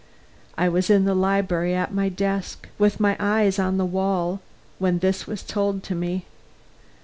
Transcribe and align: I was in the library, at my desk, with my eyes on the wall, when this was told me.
I 0.57 0.67
was 0.67 0.89
in 0.89 1.05
the 1.05 1.13
library, 1.13 1.75
at 1.75 1.93
my 1.93 2.09
desk, 2.09 2.67
with 2.79 2.99
my 2.99 3.15
eyes 3.19 3.59
on 3.59 3.77
the 3.77 3.85
wall, 3.85 4.41
when 4.79 4.97
this 4.97 5.27
was 5.27 5.43
told 5.43 5.87
me. 5.91 6.25